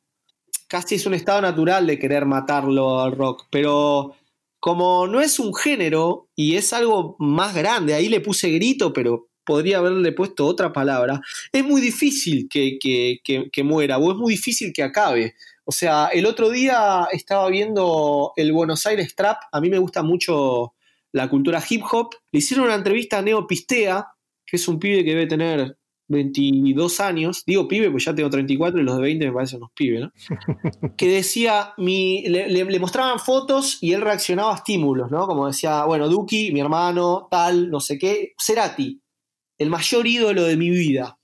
[0.67, 4.15] Casi es un estado natural de querer matarlo al rock, pero
[4.59, 9.29] como no es un género y es algo más grande, ahí le puse grito, pero
[9.45, 14.71] podría haberle puesto otra palabra, es muy difícil que, que muera o es muy difícil
[14.73, 15.33] que acabe.
[15.65, 20.03] O sea, el otro día estaba viendo el Buenos Aires Trap, a mí me gusta
[20.03, 20.73] mucho
[21.11, 24.07] la cultura hip hop, le hicieron una entrevista a Neo Pistea,
[24.45, 25.78] que es un pibe que debe tener
[26.09, 29.71] 22 años, digo pibe, pues ya tengo 34 y los de 20 me parecen unos
[29.73, 30.11] pibes, ¿no?
[30.97, 35.27] que decía, mi, le, mostraban fotos y él reaccionaba a estímulos, ¿no?
[35.27, 39.01] Como decía, bueno, Duki, mi hermano, tal, no sé qué, Cerati,
[39.57, 41.19] el mayor ídolo de mi vida.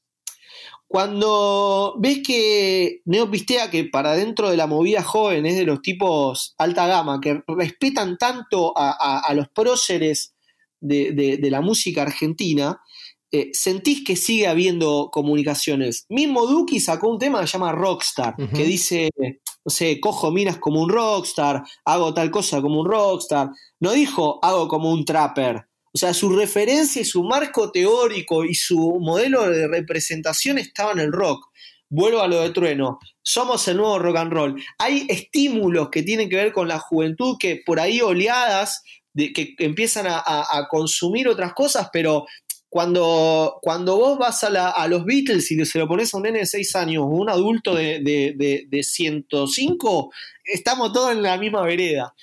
[0.87, 6.53] Cuando ves que Neopistea, que para dentro de la movida joven es de los tipos
[6.59, 10.35] alta gama, que respetan tanto a, los próceres
[10.79, 12.79] de, la música argentina,
[13.35, 16.05] eh, sentís que sigue habiendo comunicaciones.
[16.07, 20.57] Mismo Duki sacó un tema que se llama Rockstar, que dice, no sé, cojo minas
[20.57, 23.49] como un rockstar, hago tal cosa como un rockstar.
[23.81, 25.67] No dijo hago como un trapper.
[25.93, 31.05] O sea, su referencia y su marco teórico y su modelo de representación estaban en
[31.05, 31.45] el rock.
[31.89, 32.99] Vuelvo a lo de Trueno.
[33.21, 34.63] Somos el nuevo rock and roll.
[34.77, 38.81] Hay estímulos que tienen que ver con la juventud que por ahí oleadas
[39.13, 42.25] de, que empiezan a, consumir otras cosas, pero
[42.75, 46.45] cuando, cuando vos vas a, los Beatles y se lo pones a un nene de
[46.45, 50.11] 6 años o un adulto de, de, de 105,
[50.43, 52.13] estamos todos en la misma vereda.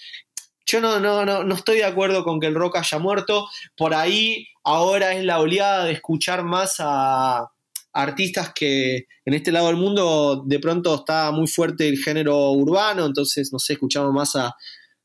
[0.66, 3.48] Yo no, no, no, no estoy de acuerdo con que el rock haya muerto.
[3.74, 7.50] Por ahí ahora es la oleada de escuchar más a
[7.94, 13.06] artistas que en este lado del mundo de pronto está muy fuerte el género urbano,
[13.06, 14.54] entonces, no sé, escuchamos más a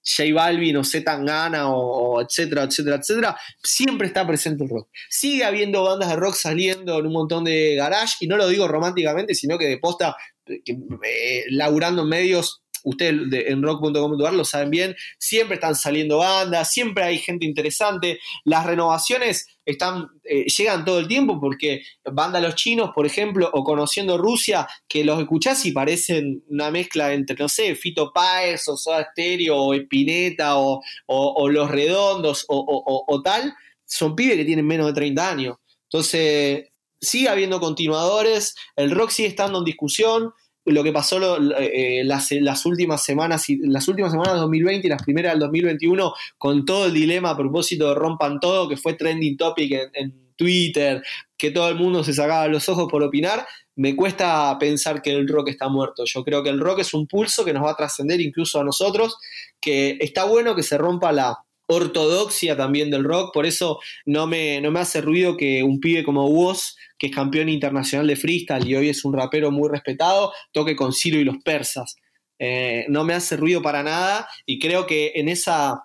[0.07, 3.37] J Balvin o Z Tangana o, etcétera, etcétera, etcétera.
[3.61, 4.89] Siempre está presente el rock.
[5.09, 8.67] Sigue habiendo bandas de rock saliendo en un montón de garage, y no lo digo
[8.67, 10.15] románticamente, sino que de posta,
[10.45, 17.03] eh, laburando en medios ustedes en rock.com.ar lo saben bien, siempre están saliendo bandas, siempre
[17.03, 22.91] hay gente interesante, las renovaciones están, eh, llegan todo el tiempo porque banda Los Chinos,
[22.95, 27.75] por ejemplo, o Conociendo Rusia, que los escuchás y parecen una mezcla entre, no sé,
[27.75, 30.81] Fito Páez o Soda Stereo o Espineta o,
[31.49, 33.53] Los Redondos o, o tal,
[33.85, 35.57] son pibes que tienen menos de 30 años.
[35.83, 36.65] Entonces,
[36.99, 40.33] sigue habiendo continuadores, el rock sigue estando en discusión,
[40.67, 45.33] lo que pasó eh, las, últimas semanas, las últimas semanas de 2020 y las primeras
[45.33, 49.89] del 2021, con todo el dilema a propósito de Rompan Todo, que fue trending topic
[49.93, 51.01] en, Twitter,
[51.35, 53.43] que todo el mundo se sacaba los ojos por opinar,
[53.75, 56.03] me cuesta pensar que el rock está muerto.
[56.05, 58.63] Yo creo que el rock es un pulso que nos va a trascender incluso a
[58.63, 59.17] nosotros,
[59.59, 64.61] que está bueno que se rompa la ortodoxia también del rock, por eso no me,
[64.61, 68.67] no me hace ruido que un pibe como Woz, que es campeón internacional de freestyle
[68.67, 71.95] y hoy es un rapero muy respetado, toque con Ciro y los persas.
[72.39, 75.83] Eh, no me hace ruido para nada y creo que en esa,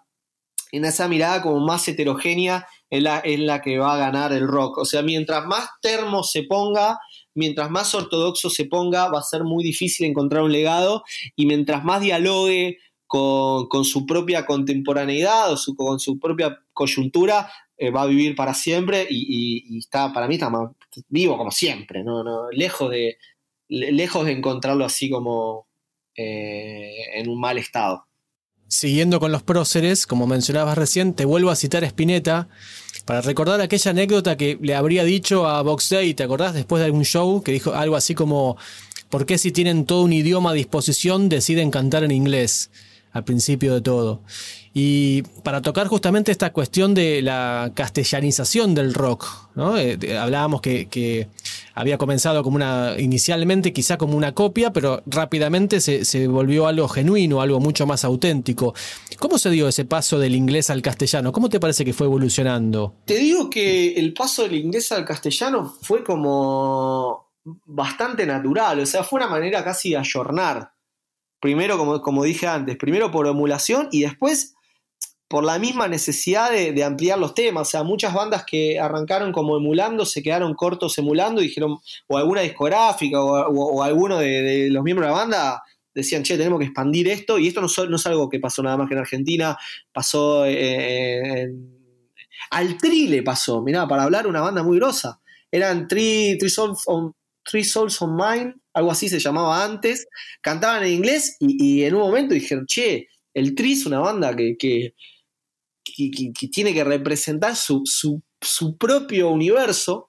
[0.70, 4.46] en esa mirada como más heterogénea es la, es la que va a ganar el
[4.46, 4.78] rock.
[4.78, 6.98] O sea, mientras más termo se ponga,
[7.34, 11.02] mientras más ortodoxo se ponga, va a ser muy difícil encontrar un legado
[11.34, 18.02] y mientras más dialogue con, su propia contemporaneidad o con su propia coyuntura, eh, va
[18.02, 20.50] a vivir para siempre y, está, para mí está
[21.08, 22.22] vivo como siempre, ¿no?
[22.22, 23.16] no lejos, de,
[23.68, 25.66] lejos de encontrarlo así como
[26.16, 28.06] eh, en un mal estado.
[28.68, 32.48] Siguiendo con los próceres, como mencionabas recién, te vuelvo a citar a Spinetta
[33.04, 36.54] para recordar aquella anécdota que le habría dicho a Box Day, ¿te acordás?
[36.54, 38.56] Después de algún show, que dijo algo así como,
[39.10, 42.70] ¿por qué si tienen todo un idioma a disposición deciden cantar en inglés?
[43.12, 44.22] al principio de todo.
[44.74, 49.76] Y para tocar justamente esta cuestión de la castellanización del rock, ¿no?
[49.76, 51.28] Eh, hablábamos que,
[51.74, 57.42] había comenzado como una, inicialmente quizá como una copia, pero rápidamente se, volvió algo genuino,
[57.42, 58.74] algo mucho más auténtico.
[59.18, 61.32] ¿Cómo se dio ese paso del inglés al castellano?
[61.32, 62.94] ¿Cómo te parece que fue evolucionando?
[63.04, 69.02] Te digo que el paso del inglés al castellano fue como bastante natural, o sea,
[69.02, 70.72] fue una manera casi de ayornar
[71.42, 74.54] Primero, como, como dije antes, primero por emulación y después
[75.32, 77.68] por la misma necesidad de, ampliar los temas.
[77.68, 82.18] O sea, muchas bandas que arrancaron como emulando se quedaron cortos emulando y dijeron, o
[82.18, 85.62] alguna discográfica o, alguno de, los miembros de la banda
[85.94, 87.38] decían, che, tenemos que expandir esto.
[87.38, 89.56] Y esto no, es algo que pasó nada más que en Argentina,
[89.90, 91.82] pasó eh, en,
[92.50, 95.18] al Tri le pasó, mirá, para hablar una banda muy grosa.
[95.50, 97.14] Eran Three, Souls, on,
[97.50, 100.06] Three Souls on Mine, algo así se llamaba antes,
[100.42, 104.94] cantaban en inglés y, en un momento dijeron, che, el Tri es una banda que,
[106.50, 108.22] tiene que representar su,
[108.78, 110.08] propio universo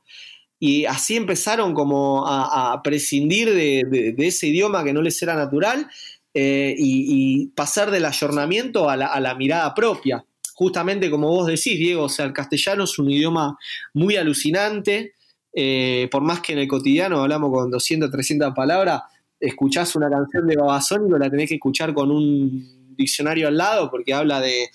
[0.59, 5.87] y así empezaron como a, prescindir de, ese idioma que no les era natural
[6.33, 10.25] eh, y, pasar del ayornamiento a la, a la mirada propia.
[10.55, 13.57] Justamente como vos decís, Diego, o sea, el castellano es un idioma
[13.93, 15.13] muy alucinante,
[15.55, 19.03] eh, por más que en el cotidiano hablamos con 200, 300 palabras,
[19.39, 24.13] escuchás una canción de Babasónico, la tenés que escuchar con un diccionario al lado porque
[24.13, 24.69] habla de,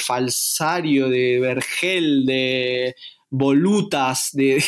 [0.00, 2.94] falsario, de vergel, de
[3.30, 4.62] volutas, de,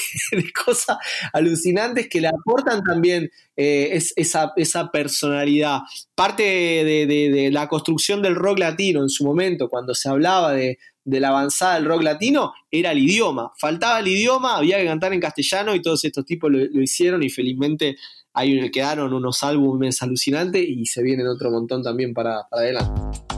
[0.64, 0.96] cosas
[1.32, 5.80] alucinantes que le aportan también eh, esa, personalidad.
[6.14, 11.20] Parte de, la construcción del rock latino en su momento, cuando se hablaba de, de
[11.20, 13.52] la avanzada del rock latino era el idioma.
[13.58, 17.28] Faltaba el idioma, había que cantar en castellano y todos estos tipos lo, hicieron y
[17.28, 17.96] felizmente
[18.32, 23.31] ahí quedaron unos álbumes alucinantes y se vienen otro montón también para, para adelante.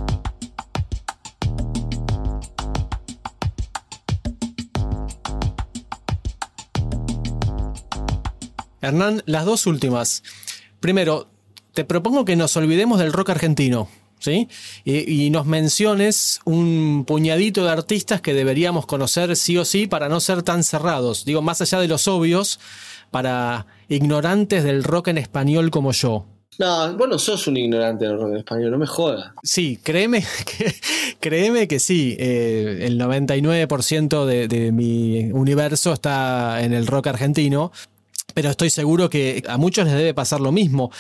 [8.85, 10.23] Hernán, las dos últimas.
[10.81, 11.29] Primero,
[11.73, 13.89] te propongo que nos olvidemos del rock argentino.
[14.19, 14.49] ¿sí?
[14.85, 20.21] Y, nos menciones un puñadito de artistas que deberíamos conocer sí o sí para no
[20.21, 21.25] ser tan cerrados.
[21.25, 22.59] Digo, más allá de los obvios,
[23.11, 26.27] para ignorantes del rock en español como yo.
[26.59, 29.33] No, vos no sos un ignorante del rock en español, no me jodas.
[29.43, 30.75] Sí, créeme que,
[31.21, 32.17] créeme que sí.
[32.19, 37.73] Eh, el 99% de, de mi universo está en el rock argentino,
[38.35, 40.91] pero estoy seguro que a muchos les debe pasar lo mismo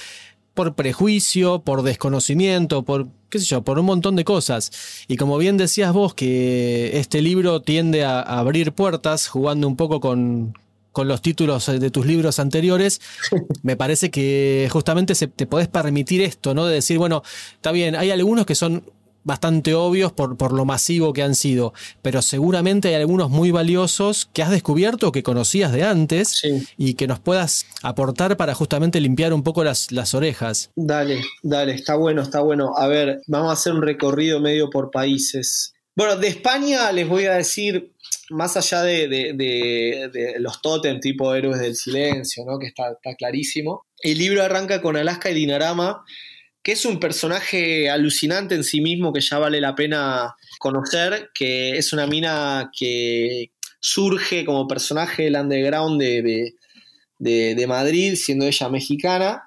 [0.54, 4.70] por prejuicio, por desconocimiento, por qué sé yo, por un montón de cosas.
[5.08, 10.00] Y como bien decías vos que este libro tiende a, abrir puertas jugando un poco
[10.00, 10.56] con,
[10.92, 13.00] con los títulos de tus libros anteriores,
[13.62, 16.66] me parece que justamente se, te podés permitir esto, ¿no?
[16.66, 17.22] De decir, bueno,
[17.54, 18.84] está bien, hay algunos que son
[19.24, 24.28] bastante obvios por, por, lo masivo que han sido, pero seguramente hay algunos muy valiosos
[24.32, 26.42] que has descubierto o que conocías de antes
[26.76, 30.70] y que nos puedas aportar para justamente limpiar un poco las, las, orejas.
[30.76, 32.74] Dale, dale, está bueno, está bueno.
[32.76, 35.74] A ver, vamos a hacer un recorrido medio por países.
[35.96, 37.92] Bueno, de España les voy a decir,
[38.30, 42.58] más allá de, de, los totem tipo Héroes del Silencio, ¿no?
[42.58, 46.04] que está, está clarísimo, el libro arranca con Alaska y Dinarama
[46.64, 51.76] que es un personaje alucinante en sí mismo que ya vale la pena conocer, que
[51.76, 56.54] es una mina que surge como personaje del underground de,
[57.18, 59.42] de, Madrid, siendo ella mexicana,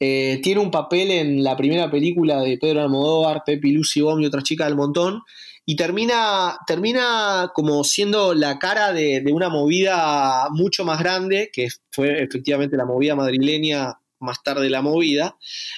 [0.00, 4.26] eh, tiene un papel en la primera película de Pedro Almodóvar, Pepi, Lucy Bomb y
[4.26, 5.20] otra chica del montón,
[5.66, 12.22] y termina, termina como siendo la cara de, una movida mucho más grande, que fue
[12.22, 13.92] efectivamente la movida madrileña,
[14.22, 15.36] más tarde la movida,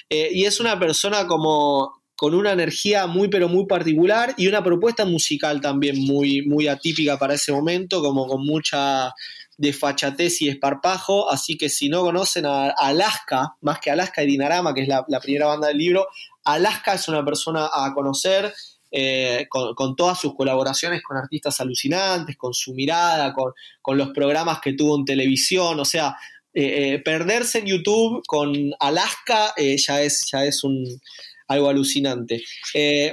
[0.09, 4.63] eh, y es una persona como con una energía muy pero muy particular y una
[4.63, 9.13] propuesta musical también muy, muy atípica para ese momento, como con mucha
[9.57, 14.73] desfachatez y esparpajo, así que si no conocen a Alaska, más que Alaska y Dinarama,
[14.73, 16.07] que es la, primera banda del libro,
[16.43, 18.53] Alaska es una persona a conocer,
[18.91, 24.73] eh, con, todas sus colaboraciones con artistas alucinantes, con su mirada, con, los programas que
[24.73, 26.15] tuvo en televisión, o sea,
[26.55, 30.85] eh, eh, perderse en YouTube con Alaska ya es, ya es un,
[31.47, 32.41] algo alucinante.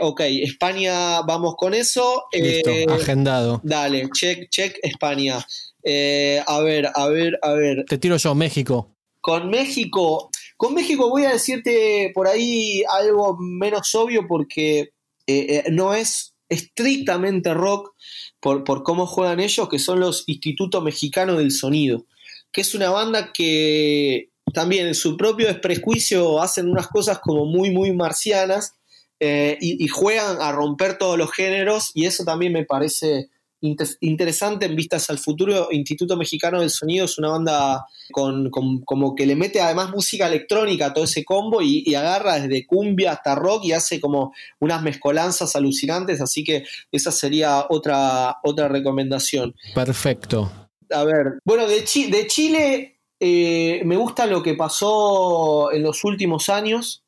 [0.01, 2.25] ok, España, vamos con eso.
[2.33, 3.61] Listo, agendado.
[3.63, 5.37] Dale, check, check, España.
[5.37, 7.85] a ver, a ver, a ver.
[7.87, 8.97] Te tiro yo, México.
[9.21, 14.93] Con México, con México voy a decirte por ahí algo menos obvio porque
[15.27, 17.95] eh, eh, no es estrictamente rock
[18.41, 22.07] por, cómo juegan ellos, que son los Institutos Mexicanos del Sonido,
[22.53, 27.71] que es una banda que también en su propio desprejuicio hacen unas cosas como muy,
[27.71, 28.75] muy marcianas
[29.19, 33.29] eh, y, juegan a romper todos los géneros y eso también me parece
[33.61, 35.69] interesante en vistas al futuro.
[35.71, 40.87] Instituto Mexicano del Sonido es una banda con, como que le mete además música electrónica
[40.87, 45.55] a todo ese combo y, agarra desde cumbia hasta rock y hace como unas mezcolanzas
[45.55, 49.55] alucinantes, así que esa sería otra, otra recomendación.
[49.73, 50.62] Perfecto.
[50.93, 51.81] A ver, bueno, de,
[52.11, 52.93] de Chile
[53.25, 57.05] eh, me gusta lo que pasó en los últimos años.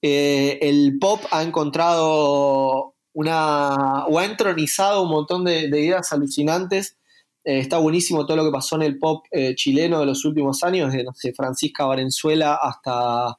[0.00, 6.96] Eh, el pop ha encontrado una, o ha entronizado un montón de, ideas alucinantes.
[7.44, 9.26] Eh, está buenísimo todo lo que pasó en el pop
[9.56, 13.36] chileno de los últimos años, desde no sé, Francisca Valenzuela hasta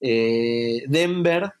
[0.00, 1.52] Denver,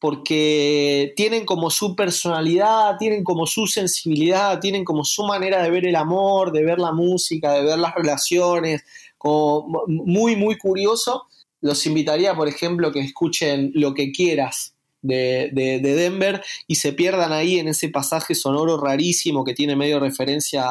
[0.00, 5.86] porque tienen como su personalidad, tienen como su sensibilidad, tienen como su manera de ver
[5.86, 8.84] el amor, de ver la música, de ver las relaciones,
[9.16, 11.24] como muy, muy curioso.
[11.60, 17.58] Los invitaría, por ejemplo, que escuchen Lo que quieras, de, Denver y se pierdan ahí
[17.58, 20.64] en ese pasaje sonoro rarísimo que tiene medio referencia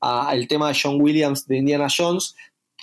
[0.00, 2.34] al tema de John Williams de Indiana Jones,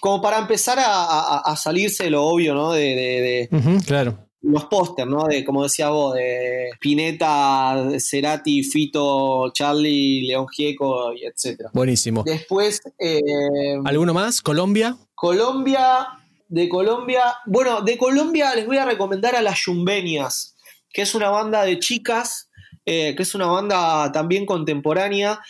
[0.02, 2.72] como para empezar a, salirse de lo obvio, ¿no?
[2.72, 3.50] De,
[3.86, 4.25] claro.
[4.42, 5.24] Los pósters, ¿no?
[5.26, 11.70] De, como decía vos, de Pineta, Cerati, Fito, Charlie, León Gieco, y etc.
[11.74, 12.24] Buenísimo.
[12.24, 12.82] Después.
[13.00, 13.22] Eh,
[13.86, 14.42] ¿Alguno más?
[14.42, 14.98] ¿Colombia?
[15.16, 16.08] Colombia.
[16.48, 17.36] De Colombia.
[17.48, 20.56] Bueno, de Colombia les voy a recomendar a las Yumbenias
[20.96, 22.50] que es una banda de chicas,
[22.86, 25.42] eh, que es una banda también contemporánea,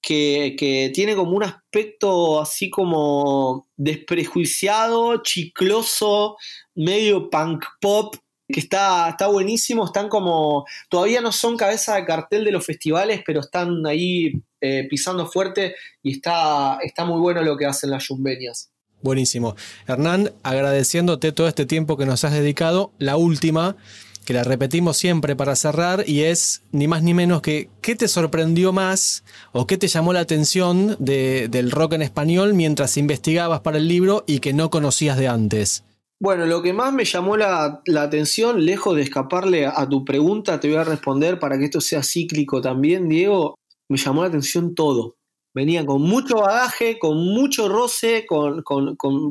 [0.00, 6.38] que, tiene como un aspecto así como desprejuiciado, chicloso,
[6.74, 8.16] medio punk pop,
[8.48, 13.22] que está, está buenísimo, están como, todavía no son cabeza de cartel de los festivales,
[13.26, 18.08] pero están ahí eh, pisando fuerte y está, está muy bueno lo que hacen las
[18.08, 18.70] yumbeñas.
[19.02, 19.56] Buenísimo.
[19.86, 23.76] Hernán, agradeciéndote todo este tiempo que nos has dedicado, la última,
[24.24, 28.08] que la repetimos siempre para cerrar y es ni más ni menos que ¿qué te
[28.08, 29.22] sorprendió más
[29.52, 34.24] o qué te llamó la atención del rock en español mientras investigabas para el libro
[34.26, 35.84] y que no conocías de antes?
[36.18, 40.68] Bueno, lo que más me llamó la, atención, lejos de escaparle a, tu pregunta, te
[40.68, 43.58] voy a responder para que esto sea cíclico también, Diego,
[43.88, 45.16] me llamó la atención todo.
[45.54, 48.64] Venía con mucho bagaje, con mucho roce, con,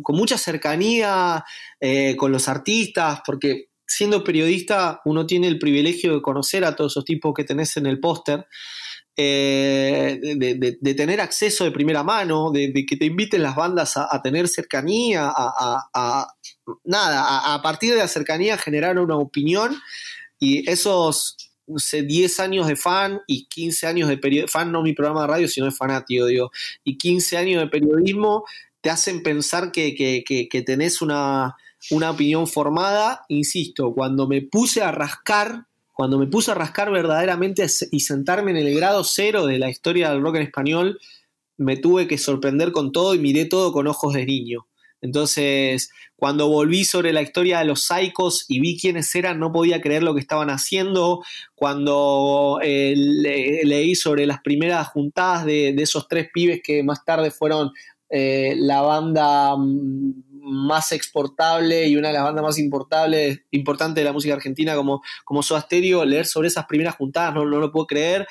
[0.10, 1.44] mucha cercanía
[1.80, 6.94] eh, con los artistas, porque siendo periodista uno tiene el privilegio de conocer a todos
[6.94, 8.46] esos tipos que tenés en el póster,
[9.18, 14.48] eh, de, tener acceso de primera mano, de, que te inviten las bandas a, tener
[14.48, 16.28] cercanía, a,
[16.84, 19.78] nada, a, partir de la cercanía generar una opinión.
[20.40, 25.22] Y esos 10 años de fan y 15 años de periodismo, fan no mi programa
[25.22, 26.52] de radio, sino de fanático, digo,
[26.84, 28.44] y 15 años de periodismo
[28.82, 31.56] te hacen pensar que, que tenés una,
[31.92, 37.66] una opinión formada, insisto, cuando me puse a rascar, cuando me puse a rascar verdaderamente
[37.90, 41.00] y sentarme en el grado cero de la historia del rock en español,
[41.56, 44.68] me tuve que sorprender con todo y miré todo con ojos de niño.
[45.00, 49.80] Entonces, cuando volví sobre la historia de los Psychos y vi quiénes eran, no podía
[49.80, 51.24] creer lo que estaban haciendo.
[51.56, 52.94] Cuando eh,
[53.64, 57.72] leí sobre las primeras juntadas de, esos tres pibes que más tarde fueron
[58.10, 64.14] eh, la banda mm, más exportable y una de las bandas más importantes de la
[64.14, 68.28] música argentina como, como Soda leer sobre esas primeras juntadas, no, no lo puedo creer,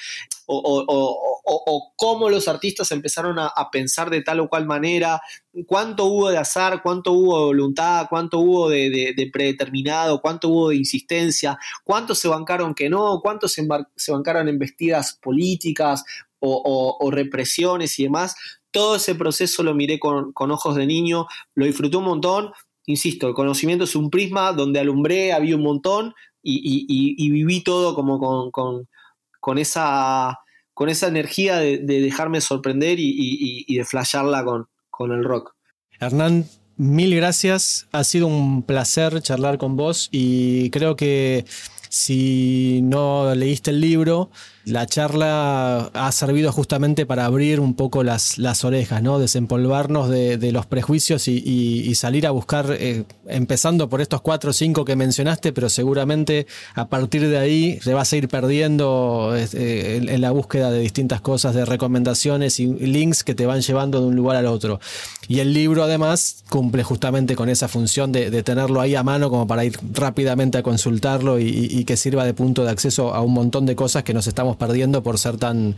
[0.47, 5.21] o, o, cómo los artistas empezaron a, pensar de tal o cual manera,
[5.67, 10.77] cuánto hubo de azar, cuánto hubo de voluntad, cuánto hubo de, predeterminado, cuánto hubo de
[10.77, 16.05] insistencia, cuántos se bancaron que no, cuántos se, se bancaron en vestidas políticas
[16.41, 18.37] o, represiones y demás.
[18.75, 22.51] Todo ese proceso lo miré con, ojos de niño, lo disfruté un montón.
[22.87, 26.13] Insisto, el conocimiento es un prisma donde alumbré, había un montón
[26.43, 28.19] y, viví todo como
[28.51, 30.41] con, esa,
[30.75, 35.55] con esa energía de, dejarme sorprender y, de flashearla con, con el rock.
[36.01, 36.45] Hernán,
[36.77, 37.87] mil gracias.
[37.93, 41.45] Ha sido un placer charlar con vos y creo que
[41.91, 44.33] si no leíste el libro,
[44.65, 49.19] la charla ha servido justamente para abrir un poco las, orejas, ¿no?
[49.19, 54.85] Desempolvarnos de, los prejuicios y, salir a buscar, eh, empezando por estos cuatro o cinco
[54.85, 60.21] que mencionaste, pero seguramente a partir de ahí te vas a ir perdiendo eh, en,
[60.21, 64.17] la búsqueda de distintas cosas, de recomendaciones y links que te van llevando de un
[64.17, 64.81] lugar al otro.
[65.29, 69.47] Y el libro además cumple justamente con esa función de, tenerlo ahí a mano como
[69.47, 73.67] para ir rápidamente a consultarlo y que sirva de punto de acceso a un montón
[73.67, 75.77] de cosas que nos estamos perdiendo por ser tan,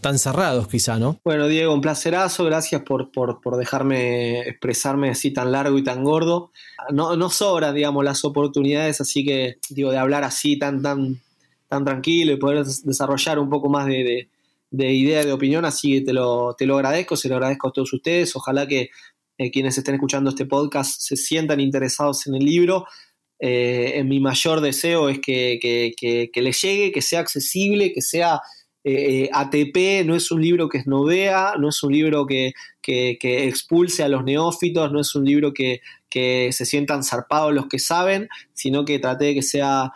[0.00, 1.18] tan cerrados quizá, ¿no?
[1.24, 6.50] Bueno, Diego, un placerazo, gracias por, por, dejarme expresarme así tan largo y tan gordo.
[6.92, 11.20] No, no sobran, digamos, las oportunidades, así que, digo, de hablar así tan, tan,
[11.68, 14.28] tan tranquilo y poder desarrollar un poco más de,
[14.70, 17.72] de, idea, de opinión, así que te lo, te lo agradezco, se lo agradezco a
[17.72, 18.90] todos ustedes, ojalá que
[19.38, 22.86] eh, quienes estén escuchando este podcast se sientan interesados en el libro
[23.38, 25.58] eh, mi mayor deseo es que,
[26.34, 28.40] le llegue, que sea accesible, que sea
[28.82, 32.54] eh, eh, ATP, no es un libro que es novea, no es un libro que,
[32.82, 35.80] expulse a los neófitos, no es un libro que,
[36.10, 39.92] se sientan zarpados los que saben, sino que trate de que sea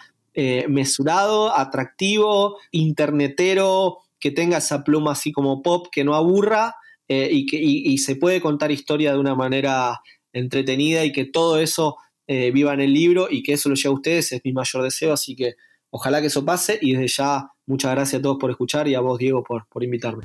[0.69, 6.75] mesurado, atractivo, internetero, que tenga esa pluma así como pop, que no aburra
[7.09, 10.03] y que y se puede contar historia de una manera
[10.35, 11.97] entretenida y que todo eso
[12.33, 15.13] eh, vivan el libro y que eso lo lleve a ustedes es mi mayor deseo,
[15.13, 15.55] así que
[15.91, 19.01] ojalá que eso pase y desde ya muchas gracias a todos por escuchar y a
[19.01, 20.23] vos Diego por, por invitarme.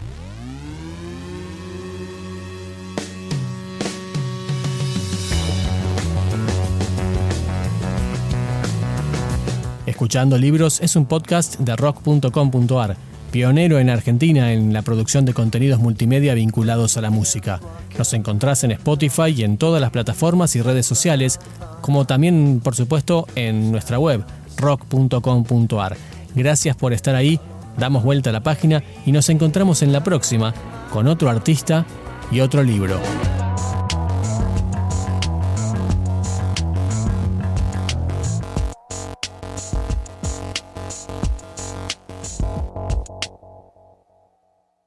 [9.87, 15.81] Escuchando Libros es un podcast de rock.com.ar pionero en Argentina en la producción de contenidos
[15.81, 17.59] multimedia vinculados a la música.
[17.97, 21.41] Nos encontrás en Spotify y en todas las plataformas y redes sociales,
[21.81, 24.23] como también, por supuesto, en nuestra web,
[24.55, 25.97] rock.com.ar.
[26.33, 27.37] Gracias por estar ahí,
[27.77, 30.53] damos vuelta a la página y nos encontramos en la próxima
[30.89, 31.85] con otro artista
[32.31, 33.01] y otro libro.